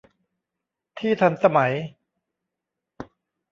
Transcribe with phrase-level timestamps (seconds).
[0.99, 1.73] ที่ทันสมัย